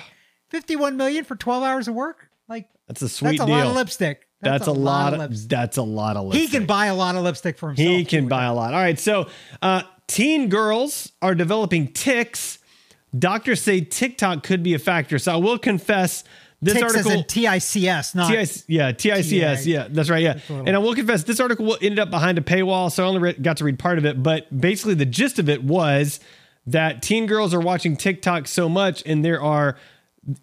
[0.47, 2.29] fifty one million for twelve hours of work.
[2.47, 3.55] Like that's a sweet that's a deal.
[3.57, 4.25] lot of lipstick.
[4.43, 5.49] That's, a lot of, lipstick.
[5.49, 6.41] that's a lot of lipstick.
[6.41, 7.87] He can buy a lot of lipstick for himself.
[7.87, 8.73] He can buy a lot.
[8.73, 8.99] All right.
[8.99, 9.29] So,
[9.61, 12.59] uh, teen girls are developing tics.
[13.17, 15.19] Doctors say TikTok could be a factor.
[15.19, 16.23] So, I will confess
[16.63, 17.23] this Tics article.
[17.23, 19.65] TICS, not TIC, yeah, TICS.
[19.65, 20.23] Yeah, that's right.
[20.23, 20.39] Yeah.
[20.49, 23.33] And I will confess, this article ended up behind a paywall, so I only re-
[23.33, 24.23] got to read part of it.
[24.23, 26.21] But basically, the gist of it was
[26.65, 29.77] that teen girls are watching TikTok so much, and there are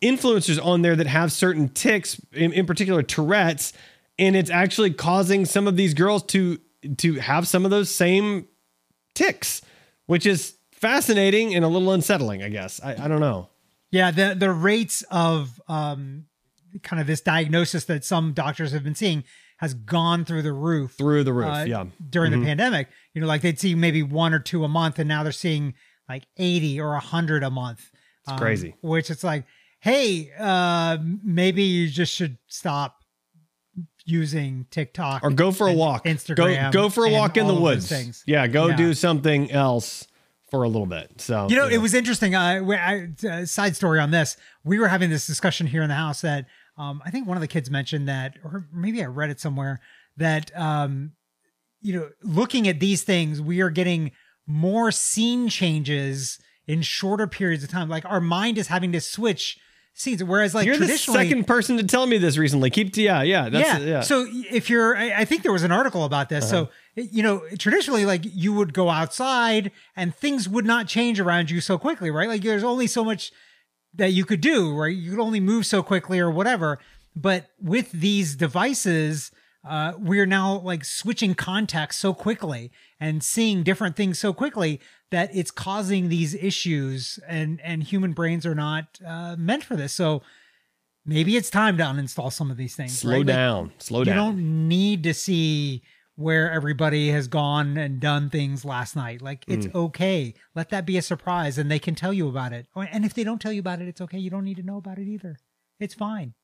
[0.02, 3.72] influencers on there that have certain tics, in, in particular Tourette's,
[4.18, 6.58] and it's actually causing some of these girls to
[6.98, 8.46] to have some of those same
[9.14, 9.62] tics,
[10.06, 12.42] which is fascinating and a little unsettling.
[12.42, 13.48] I guess I, I don't know.
[13.90, 16.26] Yeah, the the rates of um
[16.82, 19.24] kind of this diagnosis that some doctors have been seeing
[19.56, 21.84] has gone through the roof Through the roof, uh, yeah.
[22.08, 22.88] during the pandemic.
[23.12, 25.74] You know, like they'd see maybe one or two a month, and now they're seeing
[26.08, 27.90] like eighty or hundred a month.
[28.26, 28.74] It's crazy.
[28.80, 29.44] Which it's like,
[29.80, 32.96] hey, uh, maybe you just should stop
[34.04, 36.04] using TikTok or go for a walk.
[36.04, 37.88] Instagram, Go go for a walk in the woods.
[37.88, 38.22] Things.
[38.26, 38.76] Yeah, go Yeah.
[38.76, 40.06] do something else
[40.50, 41.20] for a little bit.
[41.20, 41.76] So You know, yeah.
[41.76, 42.34] it was interesting.
[42.34, 44.36] Uh, I, uh, side story on this.
[44.64, 47.40] We were having this discussion here in the house that um, I think one of
[47.40, 49.80] the kids mentioned that, or maybe I read it somewhere
[50.16, 51.12] that um,
[51.82, 54.12] you know, looking at these things, we are getting
[54.46, 57.88] more scene changes in shorter periods of time.
[57.88, 59.58] Like our mind is having to switch
[60.00, 62.70] scenes, whereas like You're the second person to tell me this recently.
[62.70, 63.86] Keep yeah, yeah, that's yeah.
[63.86, 64.00] yeah.
[64.00, 66.48] So if you're, I I think there was an article about this.
[66.48, 67.02] So Uh-huh.
[67.12, 71.60] you know, traditionally, like you would go outside and things would not change around you
[71.60, 72.28] so quickly, right?
[72.28, 73.32] Like there's only so much
[73.94, 74.96] that you could do, right?
[74.96, 76.78] You could only move so quickly or whatever.
[77.14, 79.30] But with these devices,
[79.62, 85.28] uh, we're now like switching contacts so quickly and seeing different things so quickly that
[85.34, 89.92] it's causing these issues, and and human brains are not uh, meant for this.
[89.92, 90.22] So
[91.04, 92.98] maybe it's time to uninstall some of these things.
[92.98, 93.18] slow right?
[93.18, 93.72] Like, down.
[93.78, 94.16] slow you down.
[94.16, 95.82] don't need to see
[96.16, 99.22] where everybody has gone and done things last night.
[99.22, 99.74] Like it's Mm.
[99.86, 100.34] okay.
[100.54, 102.66] Let that be a surprise and they can tell you about it.
[102.76, 104.18] Oh, And if they don't tell you about it, it's okay.
[104.18, 105.38] You don't need to know about it either.
[105.78, 106.34] It's fine.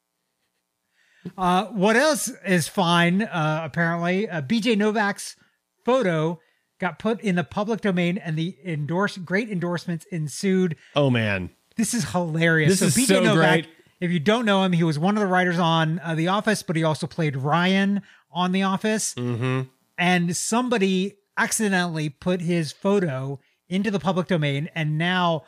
[1.37, 3.23] Uh, what else is fine?
[3.23, 5.37] Uh, apparently, uh, BJ Novak's
[5.85, 6.41] photo
[6.79, 10.77] got put in the public domain, and the endorse great endorsements ensued.
[10.95, 11.51] oh man.
[11.77, 12.81] This is hilarious.
[12.81, 13.69] This is so great.
[14.01, 16.63] If you don't know him, he was one of the writers on uh, The Office,
[16.63, 19.15] but he also played Ryan on The Office.
[19.15, 19.63] Mm-hmm.
[19.99, 25.45] And somebody accidentally put his photo into the public domain, and now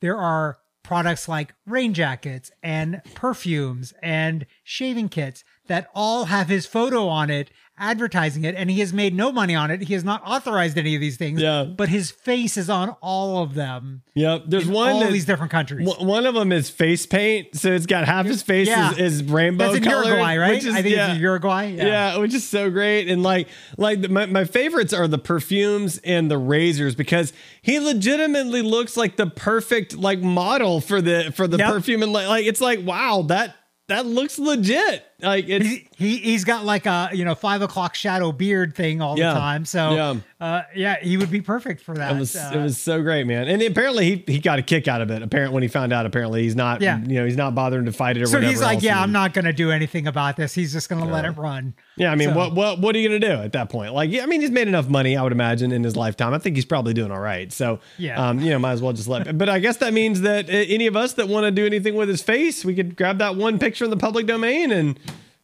[0.00, 6.66] there are products like rain jackets and perfumes and shaving kits that all have his
[6.66, 10.04] photo on it advertising it and he has made no money on it he has
[10.04, 11.64] not authorized any of these things Yeah.
[11.64, 14.44] but his face is on all of them Yep.
[14.48, 17.54] There's in one all that- these different countries One one of them is face paint,
[17.56, 18.92] so it's got half his face Yeah.
[18.92, 20.64] is, is rainbow That's in colored, Uruguay, right?
[20.64, 21.06] is- I think yeah.
[21.08, 21.66] it's in Uruguay.
[21.76, 22.16] Yeah.
[22.18, 23.08] which is so great.
[23.08, 27.78] And like, like the, my, my favorites are the perfumes and the razors because he
[27.78, 31.68] legitimately looks like the perfect like model for the for the Yep.
[31.72, 33.54] perfume and like, like it's like wow that
[33.88, 35.04] that looks legit.
[35.20, 39.00] Like it's He, he he's got like a you know five o'clock shadow beard thing
[39.02, 39.34] all Yeah.
[39.34, 39.64] the time.
[39.64, 40.14] So Yeah.
[40.40, 42.14] uh, yeah, he would be perfect for that.
[42.14, 43.48] It was Uh, it was so great, man.
[43.48, 45.20] And apparently he he got a kick out of it.
[45.22, 47.00] Apparently when he found out, apparently he's not Yeah.
[47.04, 48.30] you know he's not bothering to fight it or whatever.
[48.30, 48.50] so whatever.
[48.52, 50.54] he's like, yeah, I'm not going to do anything about this.
[50.54, 51.74] He's just going to let it run.
[51.96, 53.94] Yeah, I mean, So- what what what are you gonna do at that point?
[53.94, 56.32] Like, yeah, I mean, he's made enough money, I would imagine, in his lifetime.
[56.32, 57.52] I think he's probably doing all right.
[57.52, 58.24] So, Yeah.
[58.24, 59.36] um, you know, might as well just let.
[59.36, 61.96] But I guess that means that uh, any of us that want to do anything
[61.96, 64.96] with his face, we could grab that one picture in the public domain and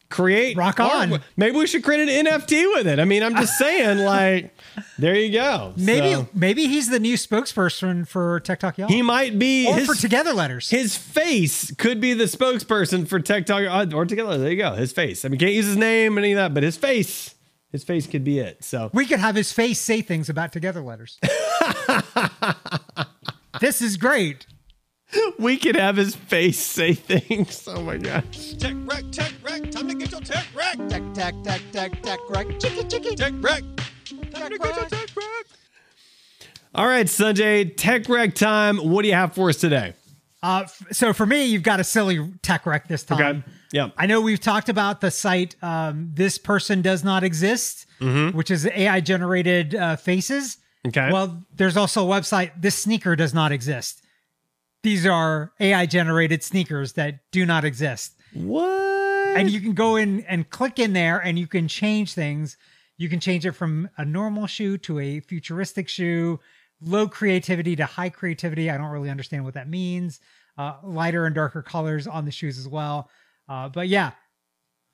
[0.09, 1.21] create Rock on.
[1.35, 2.99] Maybe we should create an NFT with it.
[2.99, 4.55] I mean, I'm just saying, like,
[4.97, 5.73] there you go.
[5.77, 8.87] Maybe So, maybe he's the new spokesperson for Tech Talk Y'all.
[8.87, 10.69] he might be or his, for Together Letters.
[10.69, 14.37] his face could be the spokesperson for TikTok uh, or together.
[14.37, 14.73] There you go.
[14.73, 15.25] His face.
[15.25, 17.33] I mean, can't use his name, any of that, but his face.
[17.71, 18.63] His face could be it.
[18.63, 21.19] So We could have his face say things about together letters.
[23.59, 24.45] this is great.
[25.39, 27.67] We could have his face say things.
[27.67, 28.53] Oh my gosh.
[28.59, 29.71] Tech Rec, tech rec.
[29.71, 30.77] Time to get your tech rec.
[30.89, 32.47] Tech, tech, tech, tech, tech, wreck.
[32.59, 33.15] Chicky, chicky.
[33.15, 33.63] Tech Rec.
[34.31, 35.45] Time to get your tech rec.
[36.73, 38.77] All right, Sanjay, tech rec time.
[38.77, 39.93] What do you have for us today?
[40.43, 43.19] Uh, f- so for me, you've got a silly tech rec this time.
[43.37, 43.43] Okay.
[43.71, 43.93] Yep.
[43.97, 48.65] I know we've talked about the site um, "This Person Does Not Exist," which is
[48.67, 50.57] AI generated uh, faces.
[50.87, 51.11] Okay.
[51.11, 54.01] Well, there's also a website "This Sneaker Does Not Exist."
[54.85, 59.35] These are AI generated sneakers that do not exist, What?
[59.35, 62.55] and you can go in and click in there, and you can change things.
[62.95, 66.39] You can change it from a normal shoe to a futuristic shoe,
[66.79, 68.69] low creativity to high creativity.
[68.69, 70.19] I don't really understand what that means.
[70.55, 73.09] Uh, lighter and darker colors on the shoes as well.
[73.49, 74.11] Uh, but yeah,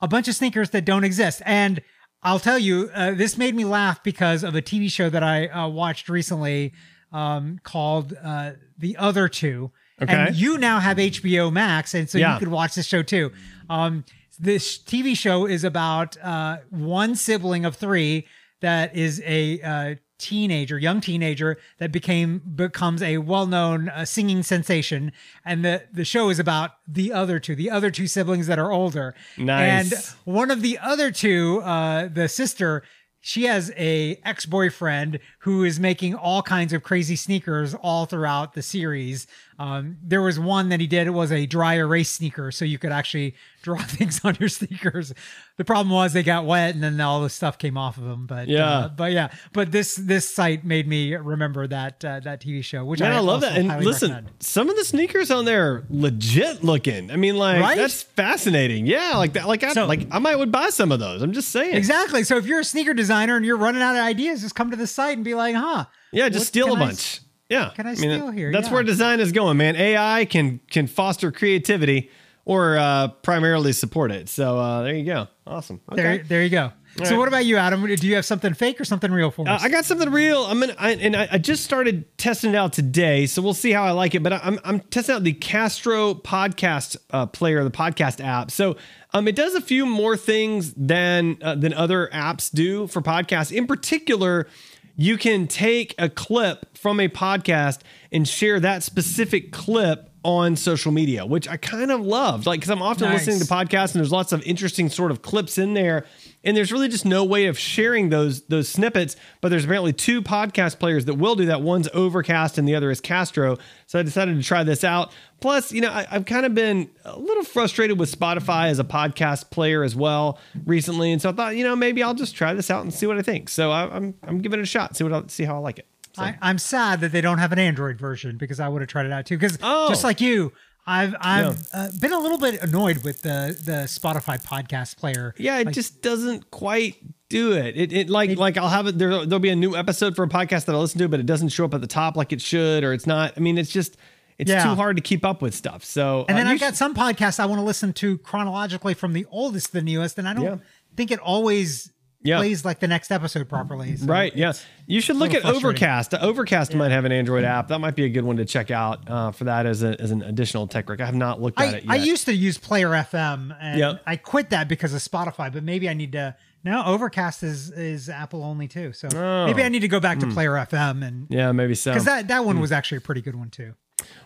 [0.00, 1.42] a bunch of sneakers that don't exist.
[1.44, 1.82] And
[2.22, 5.48] I'll tell you, uh, this made me laugh because of a TV show that I
[5.48, 6.72] uh, watched recently
[7.12, 9.70] um, called uh, The Other Two.
[10.00, 10.12] Okay.
[10.12, 12.34] And you now have HBO Max, and so Yeah.
[12.34, 13.32] you could watch this show too.
[13.68, 14.04] Um,
[14.38, 18.26] this TV show is about uh, one sibling of three
[18.60, 25.12] that is a uh, teenager, young teenager that became becomes a well-known uh, singing sensation,
[25.44, 28.72] and the the show is about the other two, the other two siblings that are
[28.72, 29.14] older.
[29.36, 29.92] Nice.
[29.92, 32.82] And one of the other two, uh, the sister.
[33.24, 38.62] She has a ex-boyfriend who is making all kinds of crazy sneakers all throughout the
[38.62, 39.26] series.
[39.58, 41.06] Um, there was one that he did.
[41.06, 45.12] It was a dry erase sneaker, so you could actually draw things on your sneakers.
[45.56, 48.26] The problem was they got wet, and then all the stuff came off of them.
[48.26, 48.66] But Yeah.
[48.68, 52.84] uh, but yeah, but this this site made me remember that uh, that TV show,
[52.84, 53.56] which Man, I, I love that.
[53.56, 54.34] And listen, recommend.
[54.42, 57.10] some of the sneakers on there are legit looking.
[57.10, 57.76] I mean, like Right?
[57.76, 58.86] that's fascinating.
[58.86, 59.46] Yeah, like that.
[59.46, 61.22] Like I So- like I might would buy some of those.
[61.22, 61.76] I'm just saying.
[61.76, 62.24] Exactly.
[62.24, 64.76] So if you're a sneaker designer and you're running out of ideas, just come to
[64.76, 65.84] the site and be like, huh.
[66.12, 67.20] Yeah, just steal a can I bunch.
[67.48, 67.70] yeah.
[67.74, 68.52] can I mean, steal here?
[68.52, 68.74] That's Yeah.
[68.74, 69.76] where design is going, man.
[69.76, 72.10] AI can can foster creativity
[72.44, 74.28] or uh, primarily support it.
[74.28, 75.28] So uh, there you go.
[75.46, 75.80] Awesome.
[75.90, 76.02] Okay.
[76.02, 76.72] There, there you go.
[76.96, 77.18] so right.
[77.18, 77.86] what about you, Adam?
[77.86, 79.62] Do you have something fake or something real for Uh, us?
[79.64, 80.42] I got something real.
[80.44, 83.70] I'm gonna, I, and I, I just started testing it out today, so we'll see
[83.72, 84.22] how I like it.
[84.22, 88.50] But I, I'm, I'm testing out the Castro podcast uh, player, the podcast app.
[88.50, 88.76] So
[89.14, 93.52] um, it does a few more things than uh, than other apps do for podcasts.
[93.56, 94.48] In particular,
[94.96, 100.92] you can take a clip from a podcast and share that specific clip on social
[100.92, 102.46] media, which I kind of loved.
[102.46, 103.26] Like, because I'm often Nice.
[103.26, 106.06] listening to podcasts and there's lots of interesting sort of clips in there,
[106.44, 109.16] and there's really just no way of sharing those those snippets.
[109.40, 111.62] But there's apparently two podcast players that will do that.
[111.62, 113.58] One's Overcast and the other is Castro.
[113.86, 115.12] So I decided to try this out.
[115.40, 118.84] Plus, you know, I, I've kind of been a little frustrated with Spotify as a
[118.84, 122.54] podcast player as well recently, and so I thought, you know, maybe I'll just try
[122.54, 123.48] this out and see what I think.
[123.48, 124.96] So I, I'm I'm giving it a shot.
[124.96, 125.86] See what I see how I like it.
[126.14, 126.22] So.
[126.22, 129.06] I, I'm sad that they don't have an Android version because I would have tried
[129.06, 129.36] it out too.
[129.38, 129.88] Because Oh.
[129.88, 130.52] just like you,
[130.86, 135.34] I've I've uh, been a little bit annoyed with the the Spotify podcast player.
[135.38, 136.96] Yeah, it Like, just doesn't quite
[137.28, 137.76] do it.
[137.76, 139.10] It, it like like I'll have it there.
[139.24, 141.50] There'll be a new episode for a podcast that I listen to, but it doesn't
[141.50, 143.34] show up at the top like it should, or it's not.
[143.36, 143.96] I mean, it's just
[144.38, 144.64] it's Yeah.
[144.64, 145.84] too hard to keep up with stuff.
[145.84, 148.94] So And then uh, you I've got some podcasts I want to listen to chronologically
[148.94, 150.56] from the oldest to the newest, and I don't Yeah.
[150.96, 151.92] think it always
[152.24, 152.38] Yeah.
[152.38, 153.96] plays like the next episode properly.
[153.96, 154.34] So Right.
[154.36, 154.52] Yeah.
[154.86, 155.44] You should look at.
[155.44, 156.14] Overcast.
[156.14, 157.68] Overcast might have an Android app.
[157.68, 160.10] That might be a good one to check out uh, for that as, a, as
[160.10, 161.00] an additional tech rec.
[161.00, 161.92] I have not looked at I, it yet.
[161.92, 164.02] I used to use Player FM, and Yep.
[164.06, 165.52] I quit that because of Spotify.
[165.52, 166.36] But maybe I need to.
[166.64, 169.46] Now Overcast is is Apple only too, so Oh.
[169.46, 170.32] maybe I need to go back to Hmm.
[170.32, 171.90] Player FM and yeah, maybe so.
[171.90, 173.74] because that that one was actually a pretty good one too.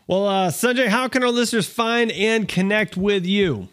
[0.06, 3.68] well, uh, Sanjay, how can our listeners find and connect with you?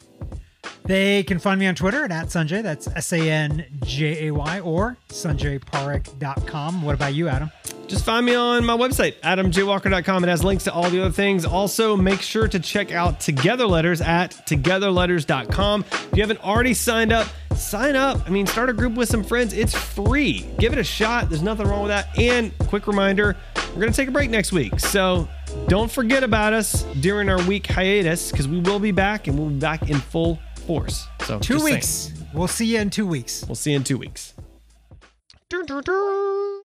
[0.85, 2.61] They can find me on Twitter at, at Sanjay.
[2.61, 6.81] That's S A N J A Y or sanjayparekh.com.
[6.81, 7.51] What about you, Adam?
[7.93, 10.23] just find me on my website, adamjwalker.com.
[10.23, 11.45] It has links to all the other things.
[11.45, 15.85] Also, make sure to check out Together Letters at togetherletters.com.
[15.91, 18.21] If you haven't already signed up, sign up.
[18.25, 19.53] I mean, start a group with some friends.
[19.53, 20.45] It's free.
[20.57, 21.29] Give it a shot.
[21.29, 22.17] There's nothing wrong with that.
[22.17, 23.37] And quick reminder,
[23.73, 24.79] we're going to take a break next week.
[24.79, 25.27] So
[25.67, 29.49] don't forget about us during our week hiatus because we will be back and we'll
[29.49, 31.07] be back in full force.
[31.25, 31.75] So Two just saying.
[31.75, 32.11] weeks.
[32.33, 33.45] We'll see you in two weeks.
[33.47, 34.33] We'll see you in two weeks.
[35.49, 36.61] Dun, dun, dun.